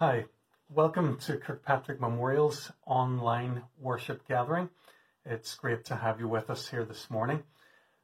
[0.00, 0.26] Hi,
[0.68, 4.70] welcome to Kirkpatrick Memorial's online worship gathering.
[5.24, 7.42] It's great to have you with us here this morning.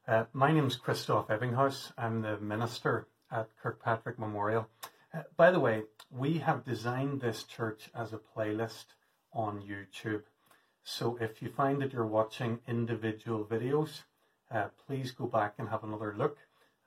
[0.08, 1.92] Uh, my name is Christoph Ebbinghaus.
[1.96, 4.68] I'm the minister at Kirkpatrick Memorial.
[5.16, 8.86] Uh, by the way, we have designed this church as a playlist
[9.32, 10.24] on YouTube.
[10.82, 14.02] So if you find that you're watching individual videos,
[14.50, 16.38] uh, please go back and have another look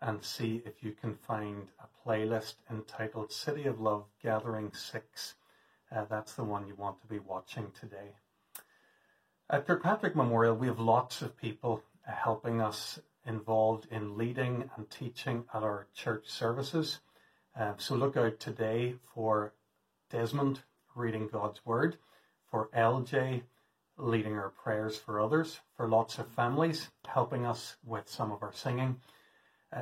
[0.01, 5.35] and see if you can find a playlist entitled City of Love Gathering 6.
[5.91, 8.15] Uh, that's the one you want to be watching today.
[9.49, 14.89] At Kirkpatrick Memorial, we have lots of people uh, helping us involved in leading and
[14.89, 16.99] teaching at our church services.
[17.57, 19.53] Uh, so look out today for
[20.09, 20.59] Desmond
[20.95, 21.97] reading God's Word,
[22.49, 23.41] for LJ
[23.97, 28.53] leading our prayers for others, for lots of families helping us with some of our
[28.53, 28.97] singing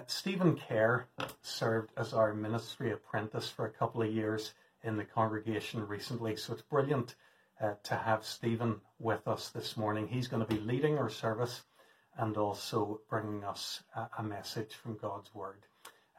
[0.07, 1.07] Stephen Kerr
[1.41, 4.53] served as our ministry apprentice for a couple of years
[4.84, 7.16] in the congregation recently, so it's brilliant
[7.61, 10.08] uh, to have Stephen with us this morning.
[10.08, 11.64] He's going to be leading our service
[12.17, 15.66] and also bringing us a, a message from God's Word.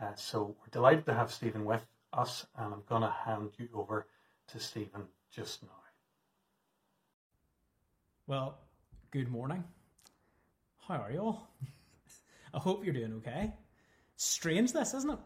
[0.01, 3.69] Uh, so we're delighted to have Stephen with us, and I'm going to hand you
[3.75, 4.07] over
[4.49, 5.69] to Stephen just now.
[8.27, 8.59] Well,
[9.11, 9.65] good morning.
[10.87, 11.49] How are you all?
[12.55, 13.53] I hope you're doing okay.
[14.17, 15.19] Strange, this, isn't it?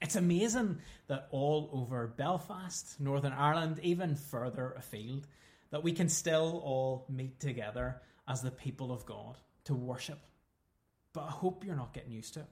[0.00, 5.26] It's amazing that all over Belfast, Northern Ireland, even further afield,
[5.70, 10.20] that we can still all meet together as the people of God to worship.
[11.12, 12.46] But I hope you're not getting used to it.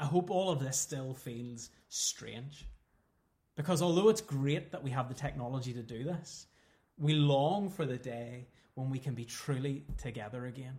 [0.00, 2.66] I hope all of this still feels strange.
[3.56, 6.46] Because although it's great that we have the technology to do this,
[6.98, 10.78] we long for the day when we can be truly together again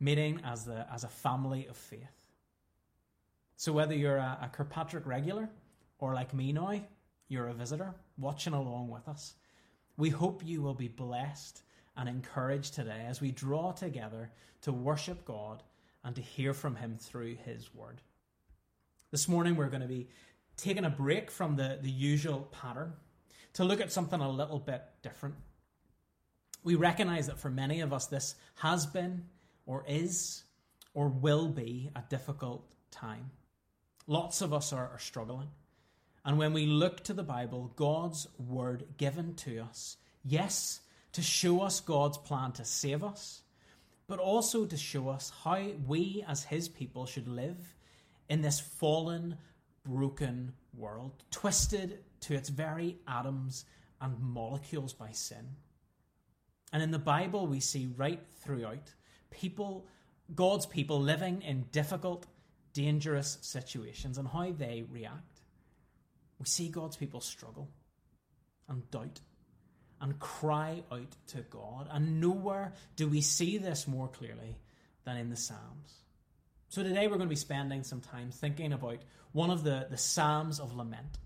[0.00, 2.18] meeting as, the, as a family of faith.
[3.56, 5.48] So, whether you're a, a Kirkpatrick regular
[5.98, 6.80] or like me now,
[7.28, 9.34] you're a visitor watching along with us,
[9.96, 11.62] we hope you will be blessed
[11.96, 14.30] and encouraged today as we draw together
[14.62, 15.62] to worship God
[16.04, 18.00] and to hear from Him through His Word.
[19.10, 20.08] This morning, we're going to be
[20.56, 22.92] taking a break from the, the usual pattern
[23.54, 25.34] to look at something a little bit different.
[26.62, 29.24] We recognize that for many of us, this has been
[29.68, 30.44] or is
[30.94, 33.30] or will be a difficult time.
[34.08, 35.50] Lots of us are, are struggling.
[36.24, 40.80] And when we look to the Bible, God's word given to us, yes,
[41.12, 43.42] to show us God's plan to save us,
[44.08, 47.74] but also to show us how we as his people should live
[48.28, 49.36] in this fallen,
[49.84, 53.66] broken world, twisted to its very atoms
[54.00, 55.46] and molecules by sin.
[56.72, 58.94] And in the Bible, we see right throughout
[59.30, 59.86] people,
[60.34, 62.26] God's people living in difficult,
[62.72, 65.40] dangerous situations and how they react.
[66.38, 67.68] We see God's people struggle
[68.68, 69.20] and doubt
[70.00, 71.88] and cry out to God.
[71.90, 74.56] And nowhere do we see this more clearly
[75.04, 76.02] than in the Psalms.
[76.68, 78.98] So today we're going to be spending some time thinking about
[79.32, 81.18] one of the, the Psalms of Lament.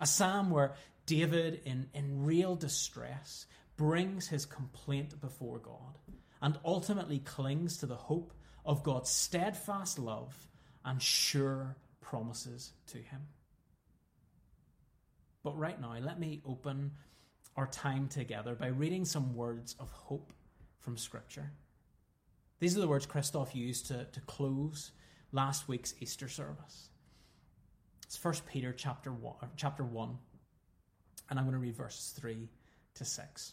[0.00, 0.74] A psalm where
[1.06, 3.46] David, in, in real distress,
[3.76, 5.98] brings his complaint before God
[6.46, 8.32] and ultimately clings to the hope
[8.64, 10.32] of God's steadfast love
[10.84, 13.22] and sure promises to him.
[15.42, 16.92] But right now, let me open
[17.56, 20.32] our time together by reading some words of hope
[20.78, 21.50] from Scripture.
[22.60, 24.92] These are the words Christoph used to, to close
[25.32, 26.90] last week's Easter service.
[28.04, 30.16] It's 1 Peter chapter 1, chapter 1,
[31.28, 32.48] and I'm going to read verses 3
[32.94, 33.52] to 6.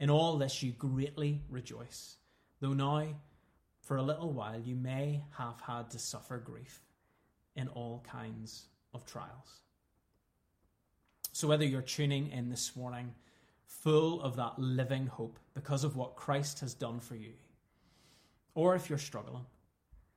[0.00, 2.16] In all this you greatly rejoice,
[2.60, 3.08] though now,
[3.80, 6.82] for a little while, you may have had to suffer grief
[7.56, 9.62] in all kinds of trials.
[11.32, 13.14] So, whether you're tuning in this morning
[13.66, 17.32] full of that living hope because of what Christ has done for you,
[18.54, 19.46] or if you're struggling,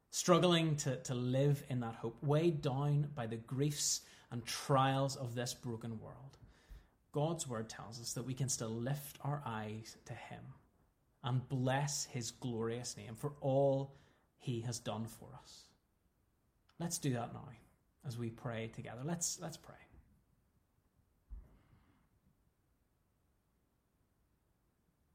[0.10, 4.02] struggling to, to live in that hope, weighed down by the griefs
[4.32, 6.38] and trials of this broken world,
[7.12, 10.42] God's word tells us that we can still lift our eyes to Him
[11.24, 13.96] and bless His glorious name for all
[14.40, 15.66] He has done for us.
[16.80, 17.48] Let's do that now
[18.08, 19.02] as we pray together.
[19.04, 19.76] Let's, let's pray.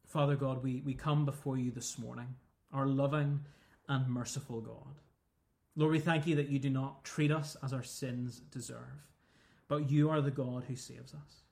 [0.07, 2.35] Father God, we, we come before you this morning,
[2.73, 3.41] our loving
[3.89, 5.01] and merciful God.
[5.75, 9.05] Lord, we thank you that you do not treat us as our sins deserve,
[9.69, 11.46] but you are the God who saves us.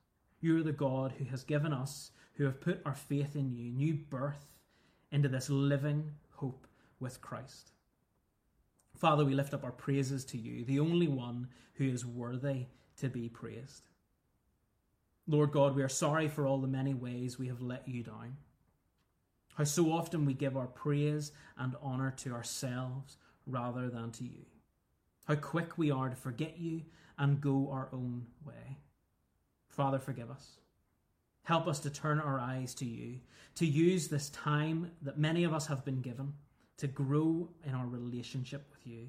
[0.45, 3.71] You are the God who has given us, who have put our faith in you,
[3.71, 4.45] new birth
[5.11, 6.67] into this living hope
[6.99, 7.71] with Christ.
[8.95, 13.09] Father, we lift up our praises to you, the only one who is worthy to
[13.09, 13.87] be praised.
[15.27, 18.37] Lord God, we are sorry for all the many ways we have let you down.
[19.55, 24.45] How so often we give our praise and honour to ourselves rather than to you.
[25.23, 26.83] How quick we are to forget you
[27.17, 28.77] and go our own way.
[29.75, 30.59] Father, forgive us.
[31.43, 33.19] Help us to turn our eyes to you,
[33.55, 36.33] to use this time that many of us have been given
[36.77, 39.07] to grow in our relationship with you,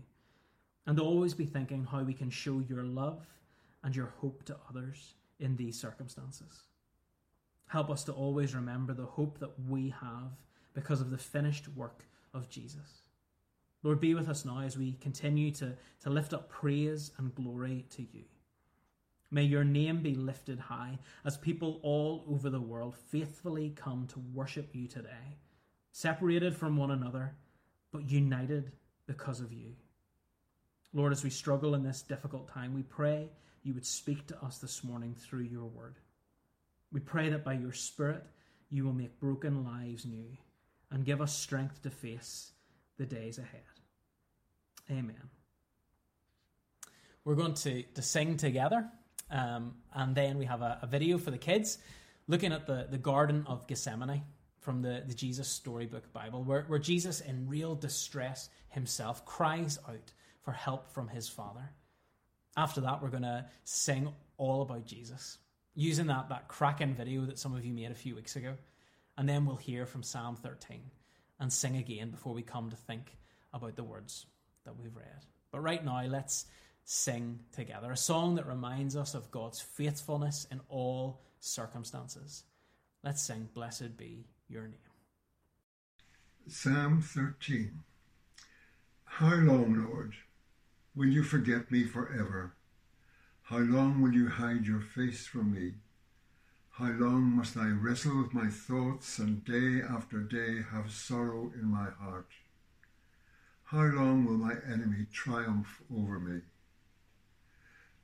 [0.87, 3.27] and always be thinking how we can show your love
[3.85, 6.65] and your hope to others in these circumstances.
[7.69, 10.33] Help us to always remember the hope that we have
[10.75, 12.05] because of the finished work
[12.35, 13.03] of Jesus.
[13.83, 15.73] Lord, be with us now as we continue to,
[16.03, 18.25] to lift up praise and glory to you.
[19.31, 24.23] May your name be lifted high as people all over the world faithfully come to
[24.33, 25.39] worship you today,
[25.93, 27.35] separated from one another,
[27.93, 28.73] but united
[29.07, 29.75] because of you.
[30.93, 33.29] Lord, as we struggle in this difficult time, we pray
[33.63, 35.97] you would speak to us this morning through your word.
[36.93, 38.23] We pray that by your Spirit
[38.71, 40.37] you will make broken lives new
[40.91, 42.53] and give us strength to face
[42.97, 43.63] the days ahead.
[44.91, 45.31] Amen.
[47.25, 48.89] We're going to, to sing together,
[49.31, 51.79] um, and then we have a, a, video for the kids
[52.29, 54.23] looking at the, the Garden of Gethsemane
[54.61, 60.13] from the, the Jesus Storybook Bible, where, where Jesus, in real distress himself, cries out
[60.43, 61.71] for help from his Father.
[62.57, 65.39] After that, we're going to sing all about Jesus,
[65.75, 68.55] using that, that cracking video that some of you made a few weeks ago.
[69.19, 70.81] And then we'll hear from Psalm 13
[71.41, 73.17] and sing again before we come to think
[73.53, 74.27] about the words
[74.65, 75.27] that we've read.
[75.51, 76.47] But right now, let's
[76.89, 82.45] sing together a song that reminds us of God's faithfulness in all circumstances.
[83.03, 84.79] Let's sing, Blessed be your name.
[86.47, 87.83] Psalm 13
[89.05, 90.15] How long, Lord,
[90.95, 92.55] will you forget me forever?
[93.43, 95.75] How long will you hide your face from me?
[96.71, 101.65] How long must I wrestle with my thoughts and day after day have sorrow in
[101.65, 102.29] my heart?
[103.65, 106.43] How long will my enemy triumph over me?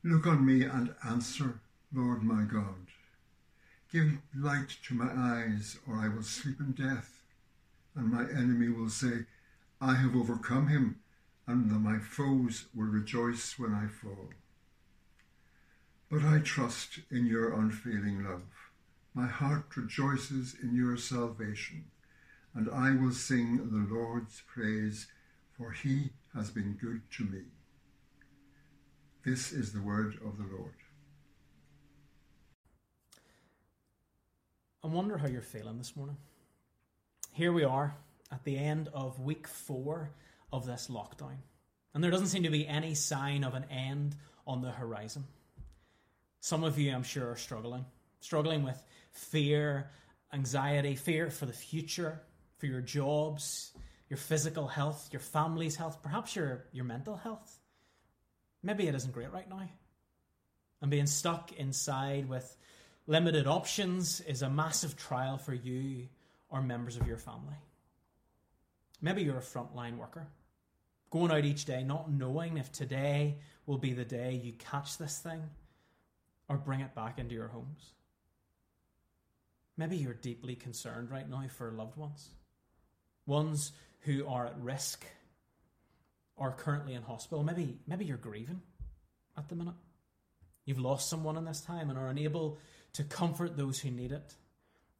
[0.04, 1.60] Look on me and answer,
[1.94, 2.88] Lord my God.
[3.92, 7.22] Give light to my eyes, or I will sleep in death,
[7.94, 9.26] and my enemy will say,
[9.80, 10.98] I have overcome him,
[11.46, 14.30] and my foes will rejoice when I fall.
[16.10, 18.42] But I trust in your unfailing love.
[19.14, 21.84] My heart rejoices in your salvation,
[22.54, 25.06] and I will sing the Lord's praise,
[25.56, 27.42] for he has been good to me.
[29.24, 30.74] This is the word of the Lord.
[34.82, 36.16] I wonder how you're feeling this morning.
[37.32, 37.94] Here we are
[38.32, 40.10] at the end of week four
[40.52, 41.36] of this lockdown,
[41.94, 45.22] and there doesn't seem to be any sign of an end on the horizon.
[46.40, 47.84] Some of you, I'm sure, are struggling.
[48.18, 48.82] Struggling with
[49.12, 49.88] fear,
[50.32, 52.20] anxiety, fear for the future,
[52.56, 53.70] for your jobs,
[54.08, 57.60] your physical health, your family's health, perhaps your, your mental health.
[58.62, 59.68] Maybe it isn't great right now.
[60.80, 62.56] And being stuck inside with
[63.06, 66.08] limited options is a massive trial for you
[66.48, 67.56] or members of your family.
[69.00, 70.28] Maybe you're a frontline worker,
[71.10, 75.18] going out each day not knowing if today will be the day you catch this
[75.18, 75.42] thing
[76.48, 77.92] or bring it back into your homes.
[79.76, 82.28] Maybe you're deeply concerned right now for loved ones,
[83.26, 85.04] ones who are at risk
[86.36, 87.44] or currently in hospital.
[87.44, 88.62] Maybe, maybe you're grieving
[89.36, 89.74] at the minute.
[90.64, 92.58] You've lost someone in this time and are unable
[92.94, 94.34] to comfort those who need it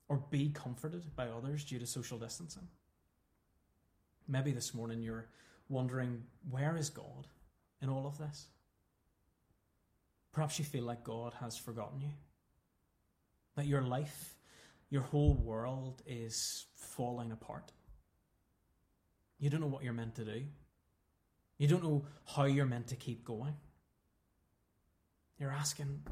[0.08, 2.68] or be comforted by others due to social distancing.
[4.28, 5.28] Maybe this morning you're
[5.68, 7.26] wondering, where is God
[7.80, 8.46] in all of this?
[10.32, 12.10] Perhaps you feel like God has forgotten you.
[13.56, 14.34] That your life,
[14.90, 17.70] your whole world is falling apart.
[19.38, 20.42] You don't know what you're meant to do.
[21.62, 23.54] You don't know how you're meant to keep going.
[25.38, 26.02] You're asking,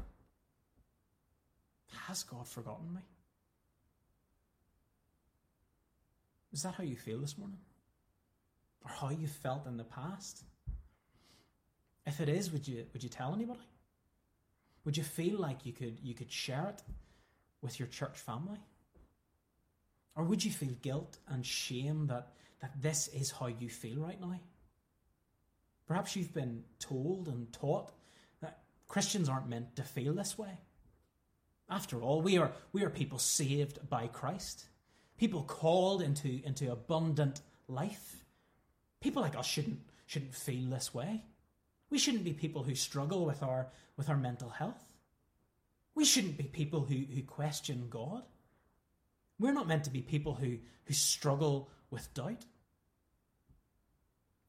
[2.07, 3.01] Has God forgotten me?
[6.53, 7.57] Is that how you feel this morning?
[8.85, 10.41] Or how you felt in the past?
[12.05, 13.67] If it is, would you would you tell anybody?
[14.85, 16.81] Would you feel like you could you could share it
[17.61, 18.61] with your church family?
[20.15, 22.29] Or would you feel guilt and shame that,
[22.61, 24.39] that this is how you feel right now?
[25.87, 27.91] Perhaps you've been told and taught
[28.41, 30.59] that Christians aren't meant to feel this way.
[31.69, 34.65] After all, we are, we are people saved by Christ,
[35.17, 38.25] people called into, into abundant life.
[38.99, 41.23] People like us shouldn't, shouldn't feel this way.
[41.89, 44.83] We shouldn't be people who struggle with our, with our mental health.
[45.95, 48.23] We shouldn't be people who, who question God.
[49.39, 52.45] We're not meant to be people who, who struggle with doubt.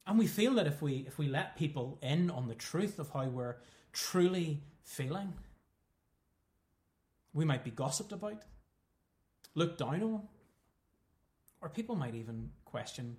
[0.06, 3.10] And we feel that if we if we let people in on the truth of
[3.10, 3.56] how we're
[3.92, 5.32] truly feeling,
[7.32, 8.42] we might be gossiped about,
[9.54, 10.22] looked down on,
[11.60, 13.16] or people might even question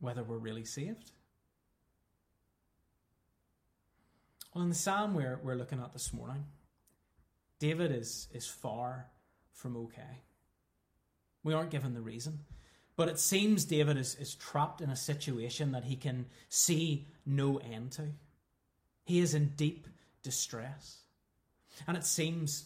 [0.00, 1.12] whether we're really saved.
[4.54, 6.44] Well, in the psalm we're, we're looking at this morning,
[7.58, 9.06] David is, is far
[9.52, 10.22] from okay.
[11.42, 12.40] We aren't given the reason.
[12.98, 17.58] But it seems David is, is trapped in a situation that he can see no
[17.58, 18.08] end to.
[19.04, 19.86] He is in deep
[20.24, 20.96] distress.
[21.86, 22.64] And it seems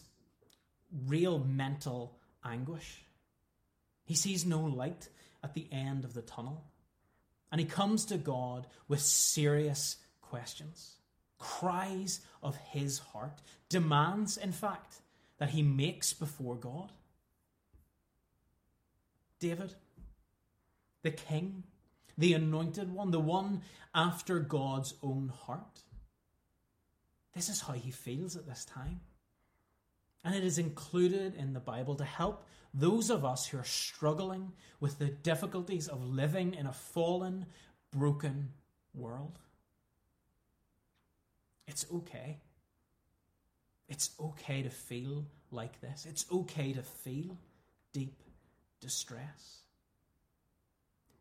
[1.05, 3.05] real mental anguish.
[4.05, 5.07] He sees no light
[5.43, 6.63] at the end of the tunnel.
[7.51, 10.95] And he comes to God with serious questions,
[11.37, 14.95] cries of his heart, demands, in fact,
[15.37, 16.91] that he makes before God.
[19.39, 19.75] David,
[21.03, 21.63] the king,
[22.17, 23.61] the anointed one, the one
[23.93, 25.83] after God's own heart.
[27.35, 29.01] This is how he feels at this time.
[30.23, 34.51] And it is included in the Bible to help those of us who are struggling
[34.79, 37.45] with the difficulties of living in a fallen,
[37.91, 38.49] broken
[38.93, 39.37] world.
[41.67, 42.39] It's okay.
[43.89, 46.05] It's okay to feel like this.
[46.09, 47.37] It's okay to feel
[47.91, 48.23] deep
[48.79, 49.62] distress.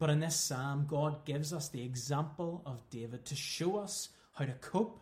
[0.02, 4.44] But in this psalm, God gives us the example of David to show us how
[4.44, 4.98] to cope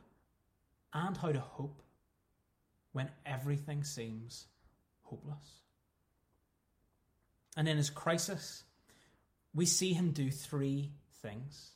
[0.93, 1.81] and how to hope
[2.93, 4.45] when everything seems
[5.05, 5.63] hopeless.
[7.57, 8.63] And in his crisis,
[9.55, 10.93] we see him do three
[11.23, 11.71] things.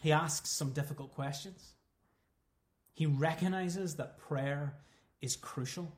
[0.00, 1.72] He asks some difficult questions.
[2.92, 4.76] He recognizes that prayer
[5.20, 5.92] is crucial.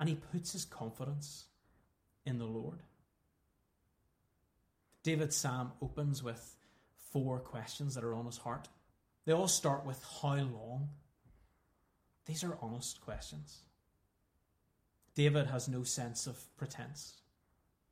[0.00, 1.44] And he puts his confidence
[2.26, 2.80] in the Lord.
[5.02, 6.56] David's psalm opens with
[7.12, 8.68] four questions that are on his heart.
[9.24, 10.90] They all start with how long?
[12.26, 13.60] These are honest questions.
[15.14, 17.14] David has no sense of pretense.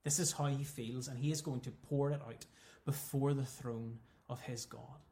[0.04, 2.46] This is how he feels, and he is going to pour it out
[2.84, 3.98] before the throne
[4.28, 5.02] of his God.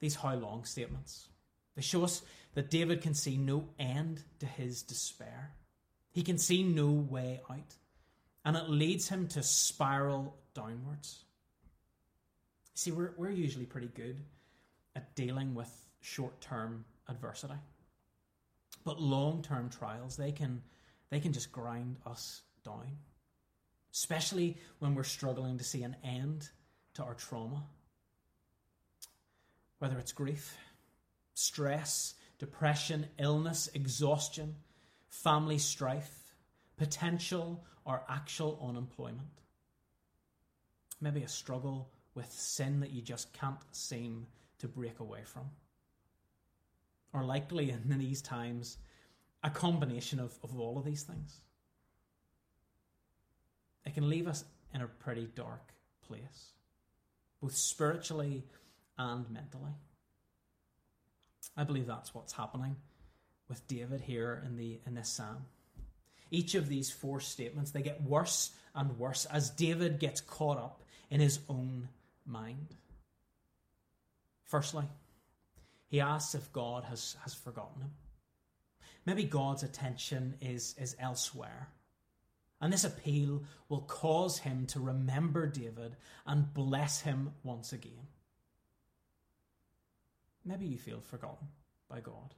[0.00, 1.28] These how long statements.
[1.76, 2.22] They show us
[2.54, 5.52] that David can see no end to his despair.
[6.10, 7.74] He can see no way out
[8.44, 11.24] and it leads him to spiral downwards.
[12.74, 14.20] See, we're, we're usually pretty good
[14.96, 15.70] at dealing with
[16.00, 17.54] short term adversity.
[18.84, 20.62] But long term trials, they can,
[21.10, 22.96] they can just grind us down,
[23.92, 26.48] especially when we're struggling to see an end
[26.94, 27.64] to our trauma.
[29.78, 30.56] Whether it's grief,
[31.34, 34.56] stress, depression, illness, exhaustion,
[35.08, 36.34] family strife,
[36.76, 39.40] potential or actual unemployment.
[41.00, 44.28] Maybe a struggle with sin that you just can't seem
[44.60, 45.50] to break away from.
[47.12, 48.78] Or likely in these times,
[49.42, 51.40] a combination of, of all of these things.
[53.84, 55.72] It can leave us in a pretty dark
[56.06, 56.52] place,
[57.42, 58.44] both spiritually
[58.98, 59.72] and mentally.
[61.56, 62.76] I believe that's what's happening
[63.48, 65.46] with David here in the in this psalm.
[66.30, 70.82] Each of these four statements, they get worse and worse as David gets caught up
[71.10, 71.88] in his own
[72.24, 72.74] mind.
[74.44, 74.84] Firstly,
[75.88, 77.90] he asks if God has, has forgotten him.
[79.06, 81.68] Maybe God's attention is, is elsewhere.
[82.60, 85.96] And this appeal will cause him to remember David
[86.26, 88.06] and bless him once again.
[90.44, 91.48] Maybe you feel forgotten
[91.88, 92.34] by God.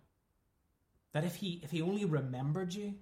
[1.12, 2.94] That if he, if he only remembered you,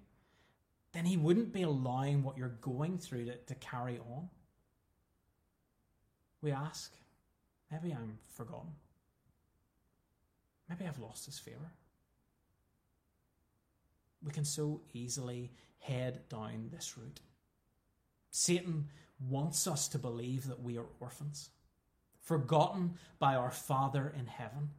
[0.93, 4.29] then he wouldn't be allowing what you're going through to, to carry on.
[6.43, 6.93] We ask,
[7.71, 8.71] maybe I'm forgotten.
[10.69, 11.73] Maybe I've lost his favour.
[14.25, 17.21] We can so easily head down this route.
[18.31, 18.89] Satan
[19.29, 21.51] wants us to believe that we are orphans,
[22.23, 24.71] forgotten by our Father in heaven.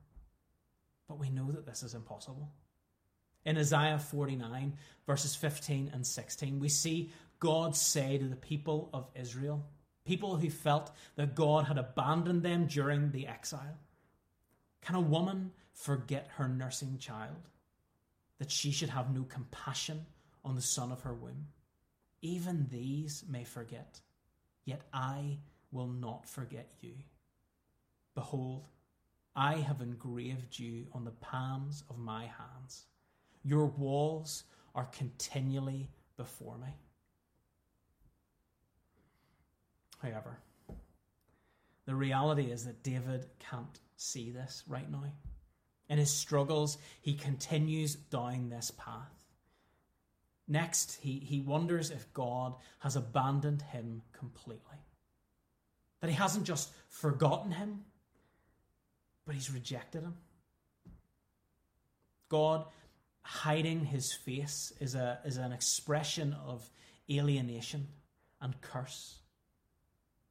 [1.07, 2.49] But we know that this is impossible.
[3.45, 9.07] In Isaiah 49, verses 15 and 16, we see God say to the people of
[9.15, 9.65] Israel,
[10.05, 13.77] people who felt that God had abandoned them during the exile,
[14.81, 17.49] Can a woman forget her nursing child,
[18.37, 20.05] that she should have no compassion
[20.45, 21.47] on the son of her womb?
[22.21, 23.99] Even these may forget,
[24.65, 25.39] yet I
[25.71, 26.93] will not forget you.
[28.13, 28.67] Behold,
[29.35, 32.85] I have engraved you on the palms of my hands.
[33.43, 34.43] Your walls
[34.75, 36.75] are continually before me.
[40.01, 40.39] However,
[41.85, 45.03] the reality is that David can't see this right now.
[45.89, 49.11] In his struggles, he continues down this path.
[50.47, 54.77] Next, he, he wonders if God has abandoned him completely.
[56.01, 57.81] That he hasn't just forgotten him,
[59.25, 60.15] but he's rejected him.
[62.29, 62.65] God
[63.21, 66.69] hiding his face is, a, is an expression of
[67.09, 67.87] alienation
[68.41, 69.19] and curse.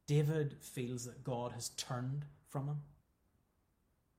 [0.07, 2.81] David feels that God has turned from him.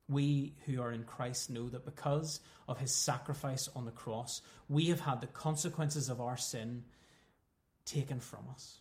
[0.08, 4.86] We who are in Christ know that because of his sacrifice on the cross, we
[4.86, 6.84] have had the consequences of our sin
[7.84, 8.78] taken from us.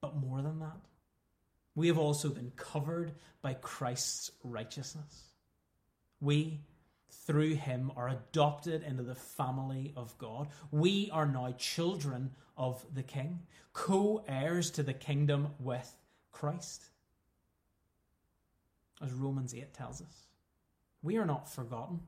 [0.00, 0.80] But more than that,
[1.74, 5.33] we have also been covered by Christ's righteousness.
[6.24, 6.60] We,
[7.10, 10.48] through him, are adopted into the family of God.
[10.70, 13.40] We are now children of the King,
[13.74, 15.94] co heirs to the kingdom with
[16.32, 16.84] Christ.
[19.02, 20.26] As Romans 8 tells us,
[21.02, 22.00] we are not forgotten.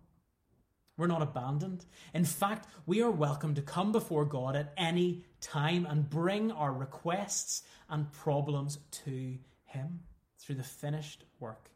[0.97, 1.85] We're not abandoned.
[2.15, 6.73] In fact, we are welcome to come before God at any time and bring our
[6.73, 10.01] requests and problems to Him
[10.39, 11.71] through the finished work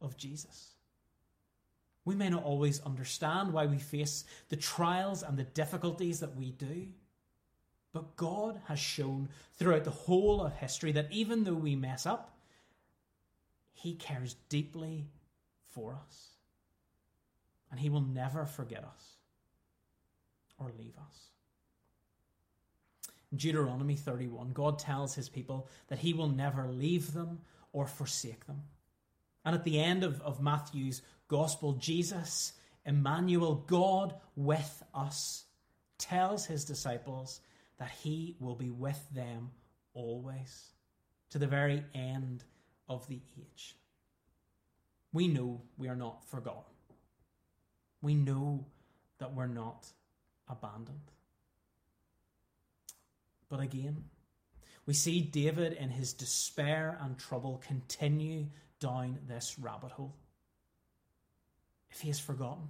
[0.00, 0.75] of Jesus.
[2.06, 6.52] We may not always understand why we face the trials and the difficulties that we
[6.52, 6.86] do.
[7.92, 12.38] But God has shown throughout the whole of history that even though we mess up,
[13.74, 15.08] He cares deeply
[15.66, 16.28] for us.
[17.72, 19.16] And He will never forget us
[20.58, 21.26] or leave us.
[23.32, 27.40] In Deuteronomy 31, God tells His people that He will never leave them
[27.72, 28.62] or forsake them.
[29.44, 32.52] And at the end of, of Matthew's gospel, Jesus,
[32.84, 35.44] Emmanuel, God with us,
[35.98, 37.40] tells his disciples
[37.78, 39.50] that he will be with them
[39.94, 40.72] always
[41.30, 42.44] to the very end
[42.88, 43.76] of the age.
[45.12, 46.62] We know we are not forgotten.
[48.02, 48.66] We know
[49.18, 49.86] that we're not
[50.48, 51.10] abandoned.
[53.48, 54.04] But again,
[54.84, 58.46] we see David in his despair and trouble continue
[58.78, 60.14] down this rabbit hole
[61.90, 62.68] if he is forgotten,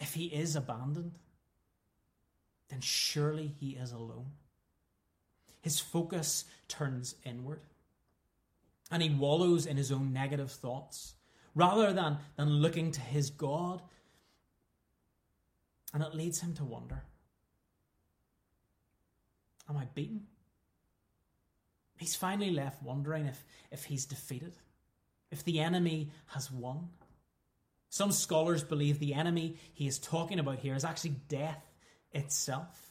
[0.00, 1.12] if he is abandoned,
[2.68, 4.32] then surely he is alone.
[5.60, 7.60] His focus turns inward
[8.90, 11.14] and he wallows in his own negative thoughts
[11.54, 13.80] rather than, than looking to his God.
[15.94, 17.02] And it leads him to wonder
[19.68, 20.26] Am I beaten?
[21.96, 24.54] He's finally left wondering if, if he's defeated,
[25.30, 26.88] if the enemy has won.
[27.92, 31.62] Some scholars believe the enemy he is talking about here is actually death
[32.12, 32.90] itself.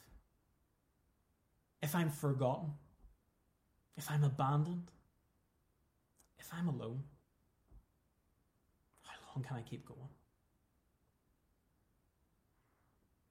[1.81, 2.73] If I'm forgotten,
[3.97, 4.91] if I'm abandoned,
[6.37, 7.01] if I'm alone,
[9.01, 10.11] how long can I keep going?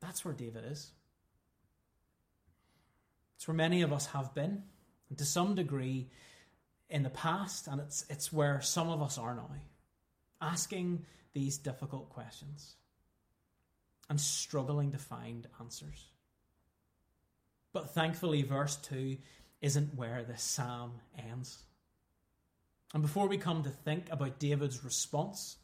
[0.00, 0.90] That's where David is.
[3.36, 4.64] It's where many of us have been,
[5.08, 6.08] and to some degree
[6.88, 9.50] in the past, and it's, it's where some of us are now.
[10.40, 12.74] Asking these difficult questions
[14.08, 16.06] and struggling to find answers.
[17.72, 19.16] But thankfully, verse 2
[19.60, 20.92] isn't where the psalm
[21.30, 21.62] ends.
[22.92, 25.56] And before we come to think about David's response,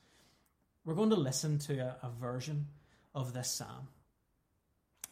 [0.84, 2.68] we're going to listen to a, a, version
[3.14, 3.88] of this psalm.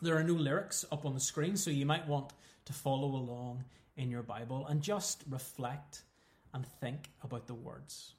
[0.01, 2.33] There are no lyrics up on the screen, so you might want
[2.67, 3.65] to follow along
[3.97, 6.03] in your Bible and just reflect
[6.53, 8.13] and think about the words.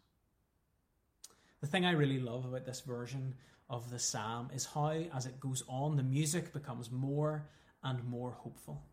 [1.62, 3.36] The thing I really love about this version
[3.70, 7.48] of the psalm is how, as it goes on, the music becomes more
[7.84, 8.84] and more hopeful.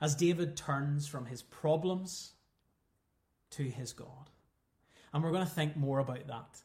[0.00, 2.32] As David turns from his problems
[3.50, 4.30] to his God.
[5.12, 6.62] And we're going to think more about that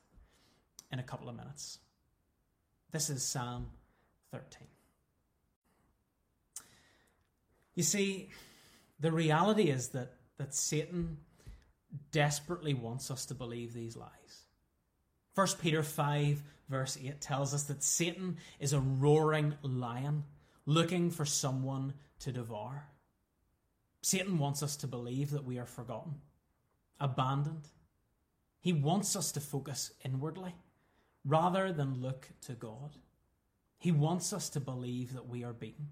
[0.91, 1.80] in a couple of minutes.
[2.91, 3.67] This is Psalm
[4.32, 4.67] 13.
[7.76, 8.30] You see,
[9.00, 11.17] the reality is that, that Satan
[12.12, 14.40] desperately wants us to believe these lies.
[15.36, 20.24] 1 Peter 5, verse 8, tells us that Satan is a roaring lion
[20.65, 22.88] looking for someone to devour.
[24.02, 26.15] Satan wants us to believe that we are forgotten,
[27.00, 27.67] abandoned.
[28.60, 30.54] He wants us to focus inwardly
[31.26, 32.96] rather than look to God.
[33.78, 35.89] He wants us to believe that we are beaten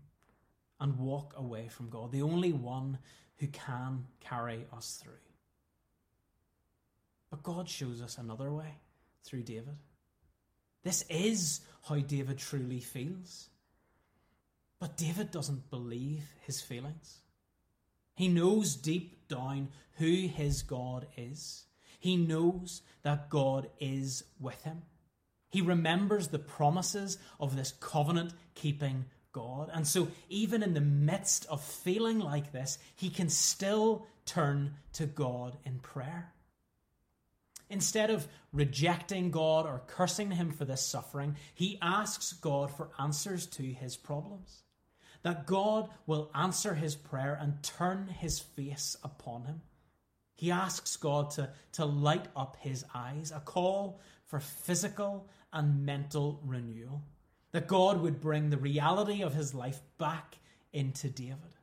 [0.80, 2.98] and walk away from God, the only one
[3.38, 5.14] who can carry us through.
[7.30, 8.76] But God shows us another way
[9.24, 9.78] through David.
[10.84, 13.50] This is how David truly feels.
[14.80, 17.20] But David doesn't believe his feelings.
[18.16, 21.66] He knows deep down who his God is.
[22.00, 24.84] He knows that God is with him.
[25.50, 29.70] He remembers the promises of this covenant keeping God.
[29.74, 35.06] And so, even in the midst of feeling like this, he can still turn to
[35.06, 36.32] God in prayer.
[37.70, 43.46] Instead of rejecting God or cursing him for this suffering, he asks God for answers
[43.48, 44.64] to his problems.
[45.22, 49.62] That God will answer his prayer and turn his face upon him.
[50.36, 56.40] He asks God to, to light up his eyes, a call for physical and mental
[56.46, 57.04] renewal.
[57.52, 60.38] That God would bring the reality of his life back
[60.72, 61.56] into David.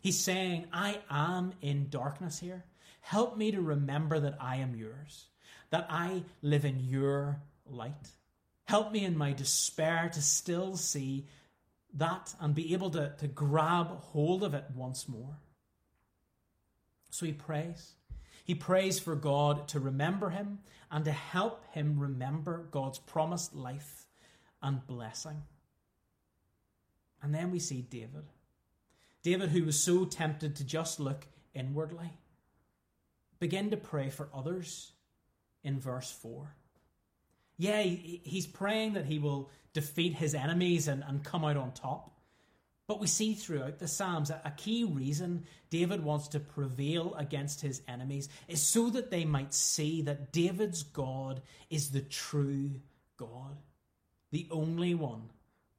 [0.00, 2.64] He's saying, I am in darkness here.
[3.08, 5.28] Help me to remember that I am yours,
[5.70, 8.10] that I live in your light.
[8.66, 11.26] Help me in my despair to still see
[11.94, 15.38] that and be able to, to grab hold of it once more.
[17.08, 17.92] So he prays.
[18.44, 20.58] He prays for God to remember him
[20.90, 24.04] and to help him remember God's promised life
[24.60, 25.44] and blessing.
[27.22, 28.26] And then we see David.
[29.22, 32.12] David, who was so tempted to just look inwardly,
[33.38, 34.92] begin to pray for others
[35.62, 36.54] in verse 4.
[37.56, 42.12] Yeah, he's praying that he will defeat his enemies and, and come out on top.
[42.86, 47.60] But we see throughout the Psalms that a key reason David wants to prevail against
[47.60, 52.70] his enemies is so that they might see that David's God is the true
[53.18, 53.58] God,
[54.30, 55.28] the only one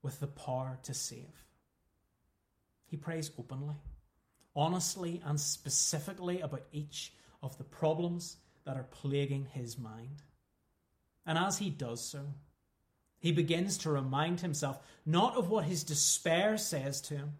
[0.04, 1.46] with the power to save.
[2.86, 3.76] He prays openly,
[4.56, 10.22] honestly, and specifically about each of the problems that are plaguing his mind.
[11.26, 12.34] And as he does so,
[13.20, 17.34] he begins to remind himself not of what his despair says to him,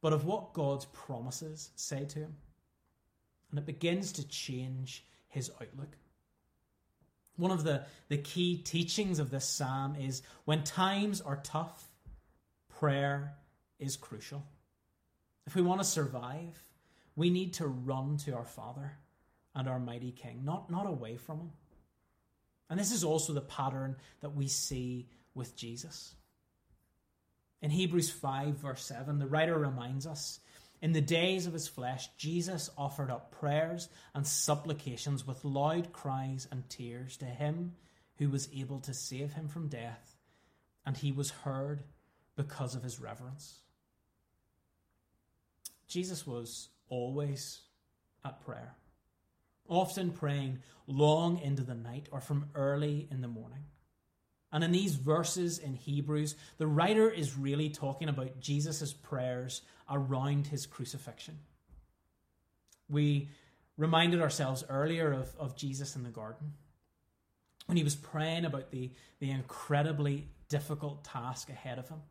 [0.00, 2.36] but of what God's promises say to him.
[3.50, 5.96] And it begins to change his outlook.
[7.36, 11.88] One of the, the key teachings of this psalm is when times are tough,
[12.68, 13.34] prayer
[13.78, 14.44] is crucial.
[15.46, 16.62] If we want to survive,
[17.16, 18.92] we need to run to our Father
[19.54, 21.50] and our mighty King, not, not away from him.
[22.70, 26.14] And this is also the pattern that we see with Jesus.
[27.60, 30.40] In Hebrews 5, verse 7, the writer reminds us
[30.82, 36.48] in the days of his flesh, Jesus offered up prayers and supplications with loud cries
[36.50, 37.74] and tears to him
[38.18, 40.16] who was able to save him from death,
[40.84, 41.84] and he was heard
[42.34, 43.60] because of his reverence.
[45.86, 47.60] Jesus was always
[48.24, 48.74] at prayer
[49.72, 53.64] often praying long into the night or from early in the morning.
[54.52, 60.48] And in these verses in Hebrews, the writer is really talking about Jesus' prayers around
[60.48, 61.38] his crucifixion.
[62.90, 63.30] We
[63.78, 66.52] reminded ourselves earlier of, of Jesus in the garden
[67.64, 72.02] when he was praying about the, the incredibly difficult task ahead of him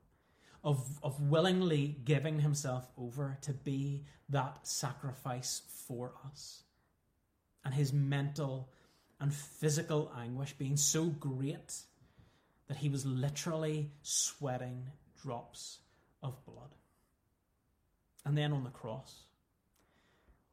[0.64, 6.64] of, of willingly giving himself over to be that sacrifice for us
[7.64, 8.70] and his mental
[9.20, 11.76] and physical anguish being so great
[12.68, 14.88] that he was literally sweating
[15.22, 15.80] drops
[16.24, 16.76] of blood.
[18.26, 19.14] And then on the cross.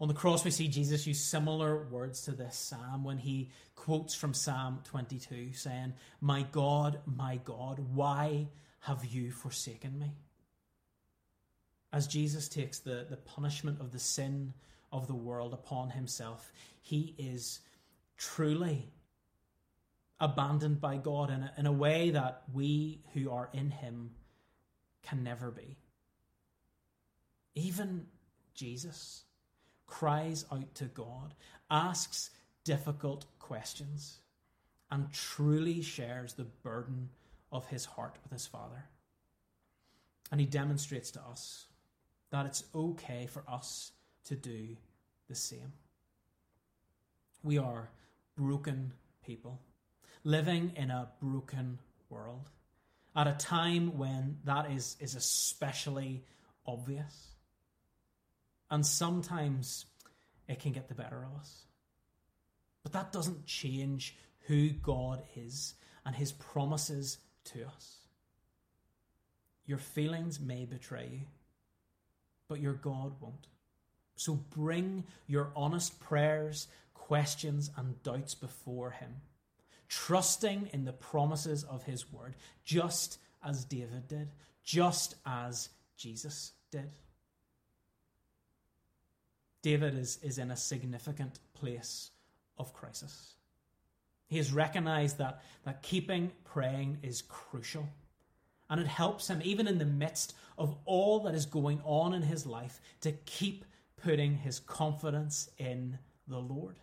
[0.00, 4.14] On the cross, we see Jesus use similar words to this psalm when he quotes
[4.14, 8.46] from Psalm 22, saying, My God, my God, why
[8.80, 10.12] have you forsaken me?
[11.92, 14.52] As Jesus takes the, the punishment of the sin
[14.92, 16.53] of the world upon himself.
[16.81, 17.61] He is
[18.16, 18.90] truly
[20.20, 24.11] abandoned by God in a, in a way that we who are in him
[25.03, 25.77] can never be.
[27.55, 28.07] Even
[28.55, 29.22] Jesus
[29.87, 31.35] cries out to God,
[31.70, 32.31] asks
[32.64, 34.18] difficult questions,
[34.90, 37.11] and truly shares the burden
[37.53, 38.85] of his heart with his Father.
[40.31, 41.66] And he demonstrates to us
[42.31, 43.92] that it's okay for us
[44.28, 44.76] to do
[45.28, 45.72] the same.
[47.42, 47.90] We are
[48.36, 48.92] broken
[49.24, 49.60] people.
[50.24, 51.78] living in a broken
[52.10, 52.48] world
[53.14, 56.24] at a time when that is, is especially
[56.66, 57.28] obvious.
[58.70, 59.86] And sometimes
[60.46, 61.64] it can get the better of us.
[62.82, 67.96] But that doesn't change who God is and his promises to us.
[69.66, 71.20] Your feelings may betray you,
[72.48, 73.46] but your God won't.
[74.18, 79.14] So bring your honest prayers, questions, and doubts before him,
[79.88, 84.28] trusting in the promises of his word, just as David did,
[84.64, 86.90] just as Jesus did.
[89.62, 92.11] David is, is in a significant place
[92.59, 93.35] of crisis.
[94.26, 97.88] He has recognized that, that keeping praying is crucial.
[98.68, 102.22] And it helps him, even in the midst of all that is going on in
[102.22, 103.64] his life, to keep
[104.02, 106.76] putting his confidence in the Lord.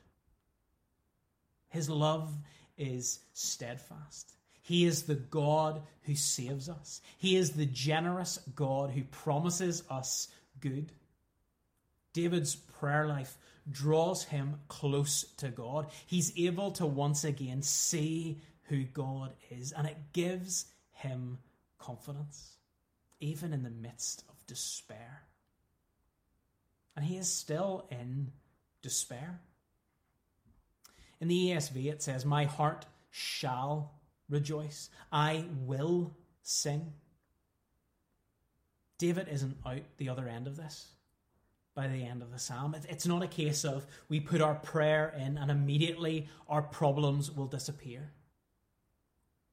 [1.70, 2.34] His love
[2.78, 4.34] is steadfast.
[4.62, 7.02] He is the God who saves us.
[7.18, 10.28] He is the generous God who promises us
[10.60, 10.92] good.
[12.14, 13.38] David's prayer life
[13.70, 15.88] draws him close to God.
[16.06, 21.38] He's able to once again see who God is, and it gives him
[21.78, 22.58] confidence,
[23.20, 25.24] even in the midst of despair.
[26.96, 28.32] And he is still in
[28.82, 29.40] despair.
[31.20, 33.94] In the ESV, it says, My heart shall
[34.30, 36.94] rejoice, I will sing.
[38.98, 40.88] David isn't out the other end of this
[41.74, 42.76] by the end of the psalm.
[42.88, 47.48] It's not a case of we put our prayer in and immediately our problems will
[47.48, 48.12] disappear.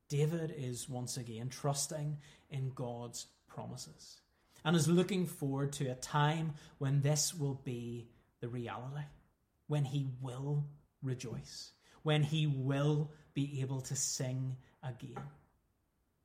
[0.08, 2.18] David is once again trusting
[2.50, 4.21] in God's promises
[4.64, 8.08] and is looking forward to a time when this will be
[8.40, 9.06] the reality,
[9.66, 10.64] when he will
[11.02, 11.72] rejoice,
[12.02, 15.22] when he will be able to sing again.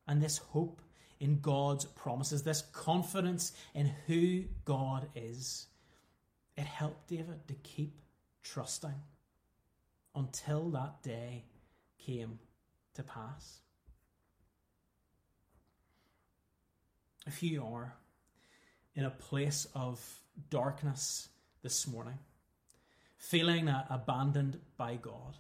[0.08, 0.82] And this hope
[1.20, 5.68] in God's promises, this confidence in who God is,
[6.56, 8.00] it helped David to keep
[8.44, 9.02] trusting
[10.16, 11.46] until that day
[11.98, 12.40] came
[12.96, 13.60] to pass.
[17.26, 17.94] If you are
[18.98, 20.04] in a place of
[20.50, 21.30] darkness
[21.62, 22.18] this morning,
[23.16, 25.38] feeling abandoned by God,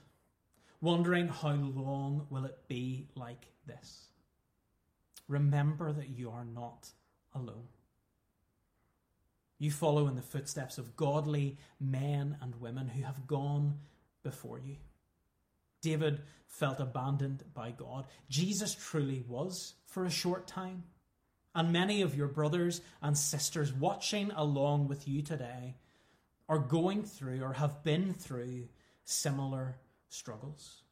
[0.79, 4.09] wondering how long will it be like this,
[5.27, 6.87] remember that you are not
[7.33, 7.67] alone.
[9.57, 13.79] You follow in the footsteps of godly men and women who have gone
[14.21, 14.75] before you.
[15.81, 18.05] David felt abandoned by God.
[18.29, 20.83] Jesus truly was for a short time.
[21.57, 25.73] And many of your brothers and sisters watching along with you today
[26.47, 28.67] are going through or have been through
[29.05, 29.75] similar
[30.07, 30.83] struggles.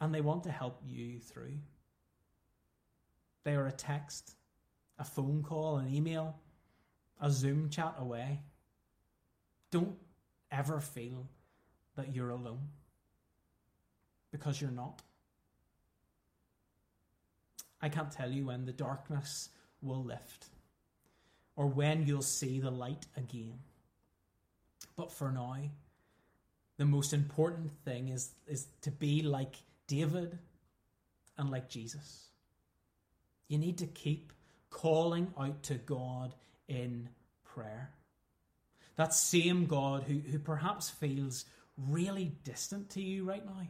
[0.00, 1.58] And they want to help you through.
[3.44, 4.34] They are a text,
[4.98, 6.34] a phone call, an email,
[7.20, 8.40] a Zoom chat away.
[9.70, 9.96] Don't
[10.50, 11.28] ever feel
[11.94, 12.70] that you're alone
[14.32, 15.00] because you're not.
[17.80, 20.46] I can't tell you when the darkness will lift
[21.56, 23.58] or when you'll see the light again.
[24.96, 25.56] But for now,
[26.76, 30.38] the most important thing is, is to be like David
[31.36, 32.28] and like Jesus.
[33.48, 34.32] You need to keep
[34.70, 36.34] calling out to God
[36.68, 37.08] in
[37.44, 37.90] prayer.
[38.96, 41.44] That same God who, who perhaps feels
[41.76, 43.66] really distant to you right now.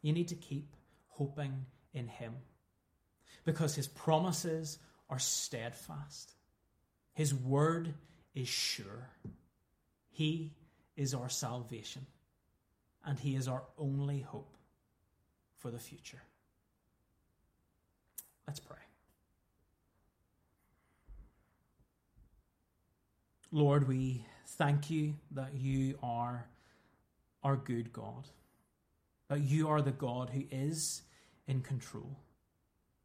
[0.00, 0.74] You need to keep
[1.08, 2.34] hoping in Him
[3.44, 4.78] because His promises
[5.10, 6.32] are steadfast,
[7.14, 7.94] His word
[8.34, 9.10] is sure.
[10.10, 10.52] He
[10.96, 12.06] is our salvation,
[13.04, 14.56] and He is our only hope
[15.58, 16.22] for the future.
[18.46, 18.76] Let's pray.
[23.50, 26.46] Lord, we thank you that you are
[27.44, 28.28] our good God,
[29.28, 31.02] that you are the God who is
[31.46, 32.18] in control,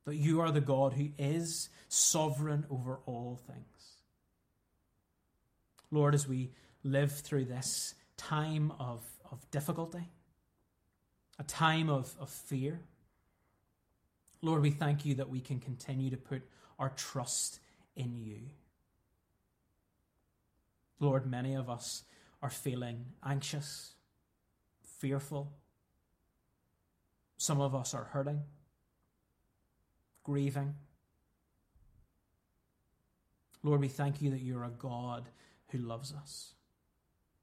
[0.05, 3.97] that you are the God who is sovereign over all things.
[5.91, 6.51] Lord, as we
[6.83, 10.09] live through this time of, of difficulty,
[11.39, 12.81] a time of, of fear,
[14.41, 16.43] Lord, we thank you that we can continue to put
[16.77, 17.59] our trust
[17.95, 18.49] in you.
[20.99, 22.03] Lord, many of us
[22.41, 23.93] are feeling anxious,
[24.99, 25.51] fearful.
[27.37, 28.41] Some of us are hurting,
[30.23, 30.75] grieving.
[33.63, 35.29] Lord, we thank you that you're a God
[35.69, 36.53] who loves us.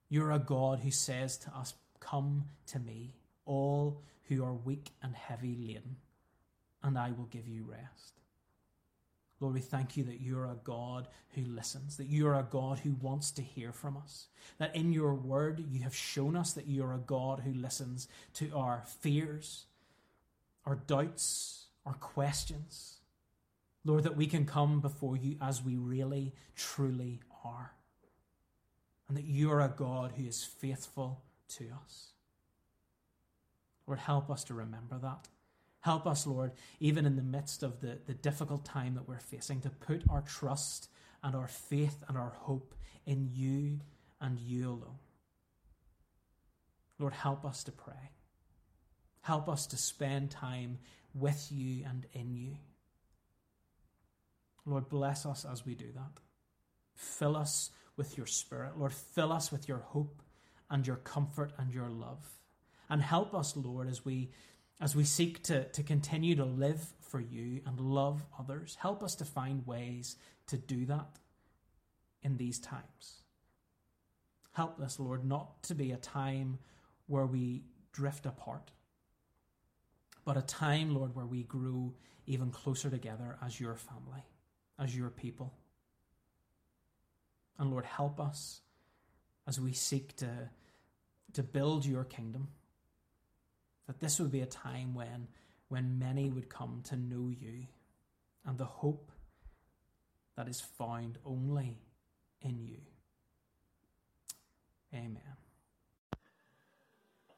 [0.08, 3.14] You're a God who says to us, Come to me,
[3.46, 5.96] all who are weak and heavy laden,
[6.82, 8.14] and I will give you rest.
[9.40, 12.96] Lord, we thank you that you're a God who listens, that you're a God who
[13.00, 14.28] wants to hear from us,
[14.58, 18.50] that in your word you have shown us that you're a God who listens to
[18.54, 19.66] our fears,
[20.66, 22.98] our doubts, our questions.
[23.84, 27.72] Lord, that we can come before you as we really, truly are.
[29.08, 31.22] And that you're a God who is faithful
[31.56, 32.12] to us.
[33.86, 35.28] Lord, help us to remember that.
[35.80, 39.60] Help us, Lord, even in the midst of the, the difficult time that we're facing,
[39.60, 40.88] to put our trust
[41.22, 42.74] and our faith and our hope
[43.04, 43.80] in you
[44.18, 44.98] and you alone.
[46.98, 48.12] Lord, help us to pray.
[49.24, 50.78] Help us to spend time
[51.14, 52.56] with you and in you.
[54.66, 56.20] Lord, bless us as we do that.
[56.94, 58.78] Fill us with your Spirit.
[58.78, 60.22] Lord, fill us with your hope
[60.70, 62.38] and your comfort and your love.
[62.90, 64.30] And help us, Lord, as we
[64.78, 68.76] as we seek to, to continue to live for you and love others.
[68.80, 70.16] Help us to find ways
[70.48, 71.18] to do that
[72.22, 73.22] in these times.
[74.52, 76.58] Help us, Lord, not to be a time
[77.06, 78.72] where we drift apart,
[80.24, 81.92] but a time, Lord, where we grow
[82.26, 84.24] even closer together as your family,
[84.78, 85.52] as your people.
[87.58, 88.60] And Lord, help us
[89.46, 90.50] as we seek to,
[91.34, 92.48] to build your kingdom.
[93.86, 95.28] That this would be a time when,
[95.68, 97.66] when many would come to know you
[98.46, 99.12] and the hope
[100.36, 101.78] that is found only
[102.40, 102.80] in you.
[104.94, 105.43] Amen.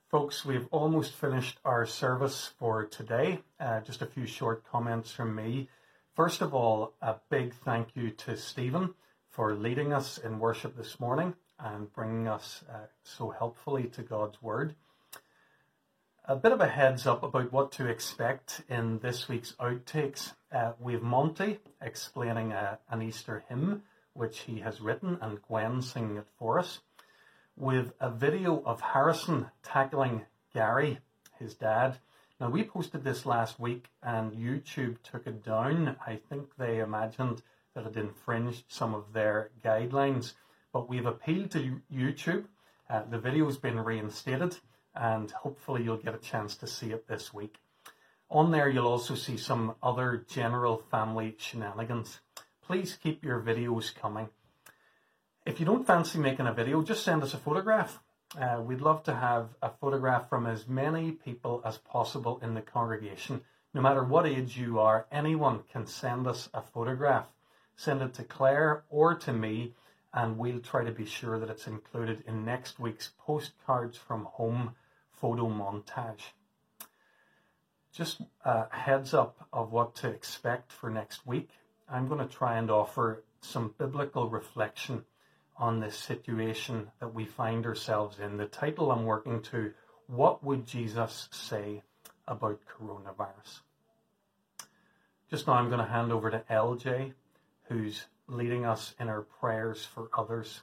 [0.09, 3.41] Folks, we've almost finished our service for today.
[3.59, 5.69] Uh, just a few short comments from me.
[6.15, 8.95] First of all, a big thank you to Stephen
[9.31, 14.41] for leading us in worship this morning and bringing us uh, so helpfully to God's
[14.41, 14.77] Word.
[16.27, 20.35] A bit of a heads up about what to expect in this week's outtakes.
[20.53, 22.57] Uh, we have Monty explaining a,
[22.91, 26.81] uh, an Easter hymn which he has written and Gwen singing it for us,
[27.57, 30.99] with a video of Harrison tackling Gary,
[31.39, 31.99] his dad.
[32.39, 35.97] Now, we posted this last week and YouTube took it down.
[36.07, 37.43] I think they imagined
[37.75, 40.35] that it infringed some of their guidelines.
[40.73, 42.45] But we've appealed to YouTube.
[42.91, 44.57] Uh, the video's been reinstated,
[44.95, 47.57] and hopefully you'll get a chance to see it this week.
[48.31, 52.21] On there, you'll also see some other general family shenanigans.
[52.63, 54.29] Please keep your videos coming.
[55.47, 57.99] If you don't fancy making a video, just send us a photograph.
[58.39, 62.61] Uh, we'd love to have a photograph from as many people as possible in the
[62.61, 63.41] congregation.
[63.73, 67.27] No matter what age you are, anyone can send us a photograph
[67.77, 69.75] send it to Claire or to me,
[70.13, 74.75] and we'll try to be sure that it's included in next week's postcards from home
[75.13, 76.33] photo montage.
[77.93, 81.51] Just a heads up of what to expect for next week.
[81.89, 85.05] I'm going to try and offer some biblical reflection
[85.59, 88.37] on this situation that we find ourselves in.
[88.37, 89.73] The title I'm working to,
[90.07, 91.83] What Would Jesus Say
[92.29, 93.61] About Coronavirus?
[95.31, 97.13] Just now I'm going to hand over to LJ
[97.69, 100.63] who's leading us in our prayers for others.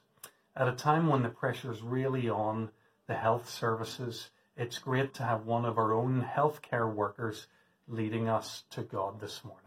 [0.55, 2.69] At a time when the pressure is really on
[3.07, 7.47] the health services, it's great to have one of our own healthcare workers
[7.87, 9.62] leading us to God this morning.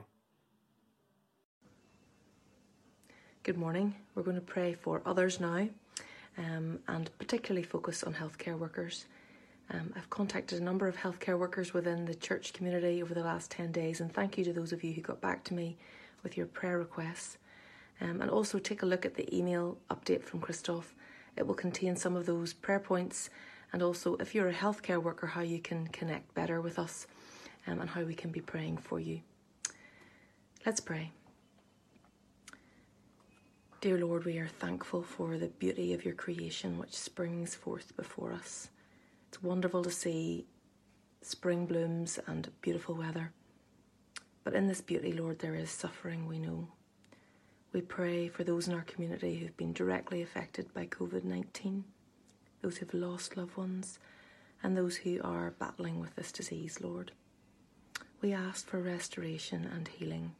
[3.46, 3.94] Good morning.
[4.16, 5.68] We're going to pray for others now
[6.36, 9.06] um, and particularly focus on healthcare workers.
[9.72, 13.52] Um, I've contacted a number of healthcare workers within the church community over the last
[13.52, 15.76] 10 days, and thank you to those of you who got back to me
[16.24, 17.38] with your prayer requests.
[18.00, 20.92] Um, and also take a look at the email update from Christoph.
[21.36, 23.30] It will contain some of those prayer points
[23.72, 27.06] and also, if you're a healthcare worker, how you can connect better with us
[27.68, 29.20] um, and how we can be praying for you.
[30.64, 31.12] Let's pray.
[33.82, 38.32] Dear Lord, we are thankful for the beauty of your creation which springs forth before
[38.32, 38.70] us.
[39.28, 40.46] It's wonderful to see
[41.20, 43.32] spring blooms and beautiful weather.
[44.44, 46.68] But in this beauty, Lord, there is suffering, we know.
[47.74, 51.84] We pray for those in our community who've been directly affected by COVID 19,
[52.62, 53.98] those who've lost loved ones,
[54.62, 57.12] and those who are battling with this disease, Lord.
[58.22, 60.34] We ask for restoration and healing,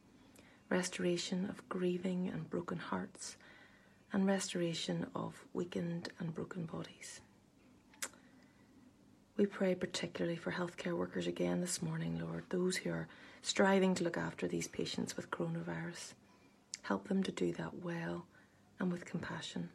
[0.69, 3.37] restoration of grieving and broken hearts,
[4.13, 7.21] and restoration of weakened and broken bodies.
[9.35, 13.07] We pray particularly for healthcare workers again this morning, Lord, those who are
[13.41, 16.13] striving to look after these patients with coronavirus.
[16.81, 18.25] Help them to do that well
[18.79, 19.69] and with compassion.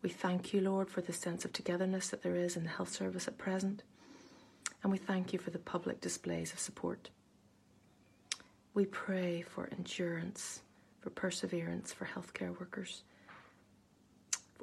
[0.00, 2.90] We thank you, Lord, for the sense of togetherness that there is in the health
[2.92, 3.82] service at present,
[4.82, 7.10] and we thank you for the public displays of support.
[8.78, 10.62] We pray for endurance,
[11.00, 13.02] for perseverance for healthcare workers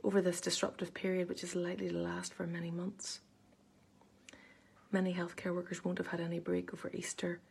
[0.05, 3.19] over this disruptive period, which is likely to last for many months.
[4.89, 7.41] Many healthcare workers won't have had any break over Easter,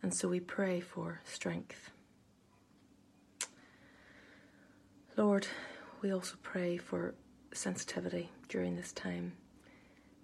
[0.00, 1.90] and so we pray for strength.
[5.16, 5.48] Lord,
[6.02, 7.16] we also pray for
[7.52, 9.32] sensitivity during this time.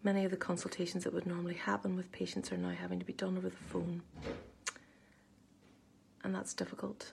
[0.04, 3.14] Many of the consultations that would normally happen with patients are now having to be
[3.14, 4.02] done over the phone,
[6.27, 7.12] and that's difficult.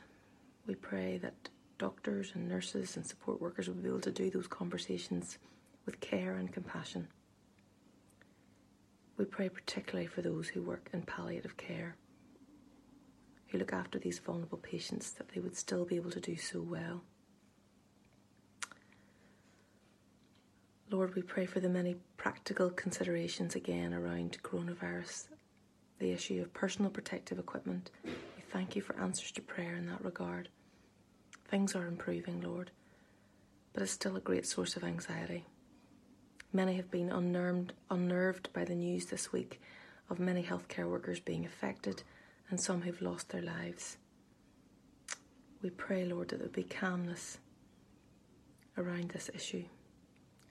[0.66, 4.48] We pray that doctors and nurses and support workers will be able to do those
[4.48, 5.38] conversations
[5.86, 7.08] with care and compassion.
[9.18, 11.96] We pray particularly for those who work in palliative care,
[13.50, 16.60] who look after these vulnerable patients, that they would still be able to do so
[16.60, 17.04] well.
[20.90, 25.28] Lord, we pray for the many practical considerations again around coronavirus,
[26.00, 27.92] the issue of personal protective equipment.
[28.54, 30.48] Thank you for answers to prayer in that regard.
[31.48, 32.70] Things are improving, Lord,
[33.74, 35.48] but it's still a great source of anxiety.
[36.54, 39.60] Many have been unnerved, unnerved by the news this week
[40.08, 42.04] of many healthcare workers being affected
[42.52, 43.98] and some who've lost their lives.
[45.64, 47.40] We pray, Lord, that there be calmness
[48.78, 49.64] around this issue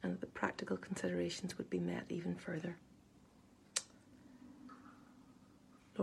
[0.03, 2.77] and that the practical considerations would be met even further.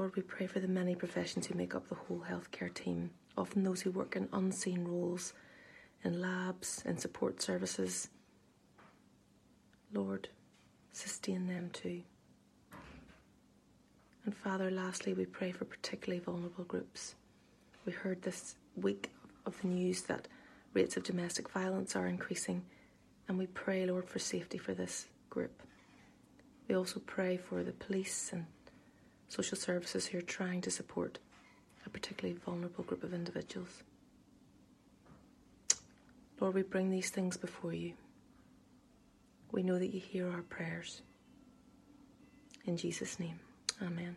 [0.10, 3.62] Lord, we pray for the many professions who make up the whole healthcare team, often
[3.62, 5.34] those who work in unseen roles,
[6.03, 8.10] in labs, in support services,
[9.93, 10.28] Lord,
[10.93, 12.01] sustain them too.
[14.26, 17.14] And Father, lastly, we pray for particularly vulnerable groups.
[17.86, 19.12] We heard this week
[19.45, 20.28] of the news that
[20.74, 22.64] rates of domestic violence are increasing,
[23.28, 25.62] and we pray, Lord, for safety for this group.
[26.68, 28.47] We also pray for the police and
[29.30, 31.19] social services who are trying to support
[31.86, 33.84] a particularly vulnerable group of individuals.
[36.39, 37.93] Lord, we bring these things before you.
[39.51, 41.01] We know that you hear our prayers.
[42.65, 43.39] In Jesus' name,
[43.82, 44.15] Amen.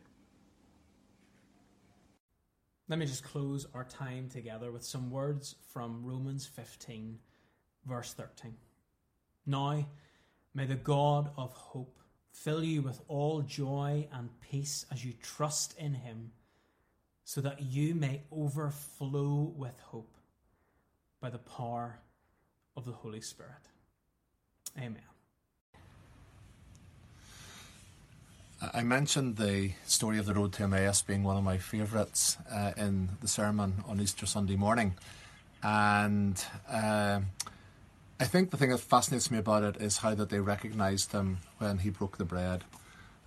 [2.88, 7.18] Let me just close our time together with some words from Romans 15,
[7.86, 8.54] verse 13.
[9.46, 9.86] Now,
[10.54, 11.96] may the God of hope
[12.32, 16.32] fill you with all joy and peace as you trust in him,
[17.24, 20.16] so that you may overflow with hope
[21.20, 22.00] by the power
[22.76, 23.68] of the Holy Spirit.
[24.76, 25.02] Amen.
[28.72, 32.70] I mentioned the story of the road to Emmaus being one of my favourites uh,
[32.76, 34.94] in the sermon on Easter Sunday morning.
[35.64, 37.20] And uh,
[38.22, 41.38] I think the thing that fascinates me about it is how that they recognised him
[41.58, 42.62] when he broke the bread.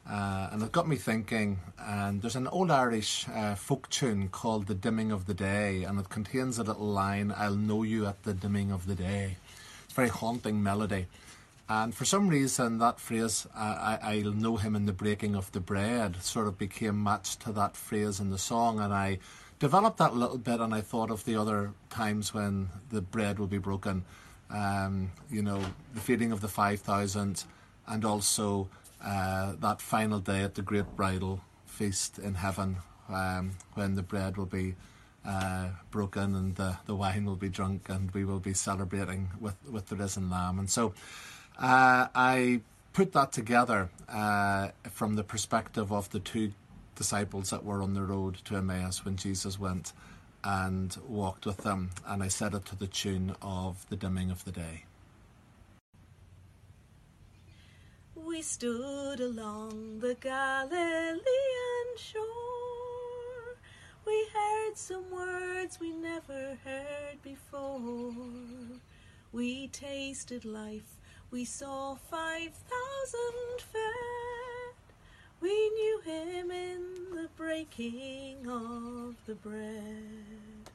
[0.10, 4.68] Uh, and it got me thinking, and there's an old Irish uh, folk tune called
[4.68, 8.24] The Dimming of the Day, and it contains a little line, I'll know you at
[8.24, 9.36] the dimming of the day.
[9.84, 11.08] It's a very haunting melody.
[11.68, 15.60] And for some reason, that phrase, I, I'll know him in the breaking of the
[15.60, 18.80] bread, sort of became matched to that phrase in the song.
[18.80, 19.20] And I
[19.60, 23.40] developed that a little bit, and I thought of the other times when the bread
[23.40, 24.06] will be broken.
[24.50, 27.44] Um, you know, the feeding of the 5,000,
[27.88, 28.70] and also
[29.04, 32.78] uh, that final day at the great bridal feast in heaven
[33.10, 34.76] um, when the bread will be
[35.26, 39.56] uh, broken and the, the wine will be drunk, and we will be celebrating with,
[39.70, 40.60] with the risen Lamb.
[40.60, 40.94] And so,
[41.58, 42.62] uh, I
[42.94, 46.54] put that together uh, from the perspective of the two
[46.96, 49.92] disciples that were on the road to Emmaus when Jesus went
[50.46, 54.46] and walked with them, and I set it to the tune of the dimming of
[54.46, 54.86] the day.
[58.16, 61.20] We stood along the Galilean
[61.98, 62.24] shore.
[64.06, 68.14] We heard some words we never heard before.
[69.32, 70.96] We tasted life
[71.36, 74.55] we saw five thousand fed.
[75.42, 80.70] We knew him in the breaking of the bread.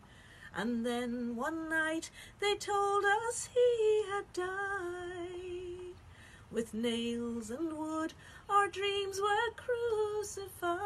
[0.55, 5.95] And then one night they told us he had died.
[6.51, 8.15] With nails and wood,
[8.49, 10.77] our dreams were crucified.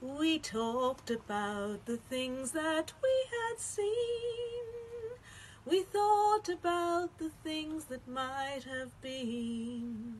[0.00, 4.53] We talked about the things that we had seen.
[5.66, 10.16] We thought about the things that might have been.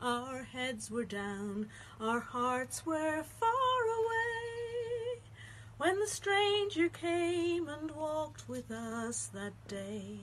[0.00, 1.68] Our heads were down,
[2.00, 5.20] our hearts were far away.
[5.78, 10.18] when the stranger came and walked with us that day.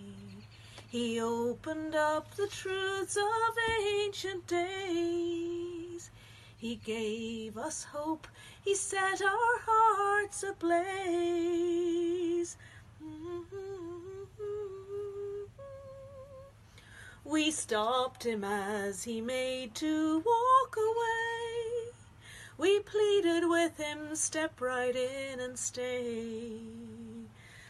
[0.87, 6.11] He opened up the truths of ancient days.
[6.57, 8.27] He gave us hope.
[8.63, 11.75] He set our hearts ablaze.
[17.25, 21.91] We stopped him as he made to walk away.
[22.55, 26.59] We pleaded with him, step right in and stay.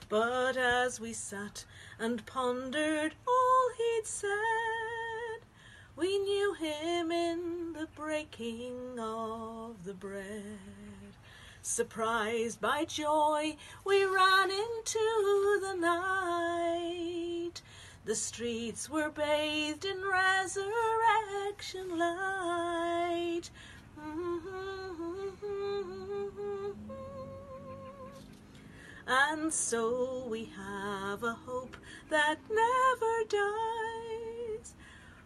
[0.09, 1.63] But as we sat
[1.97, 5.39] and pondered all he'd said,
[5.95, 10.59] we knew him in the breaking of the bread.
[11.61, 17.61] Surprised by joy, we ran into the night.
[18.05, 23.49] The streets were bathed in resurrection light.
[23.99, 24.55] Mm-hmm.
[29.07, 31.77] And so we have a hope
[32.09, 34.73] that never dies.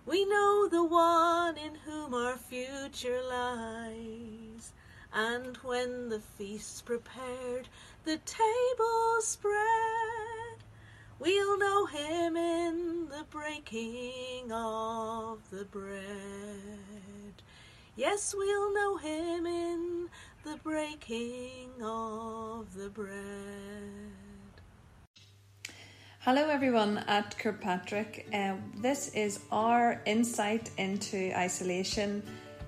[0.06, 4.74] We know the one in whom our future lies.
[5.14, 7.68] And when the feast's prepared,
[8.04, 10.09] the table spread,
[11.20, 15.99] we'll know him in the breaking of the bread.
[17.95, 20.09] Yes, we'll know him in
[20.43, 24.13] the breaking of the bread.
[26.20, 28.28] Hello, everyone at Kirkpatrick.
[28.34, 32.24] Um, this is our insight into isolation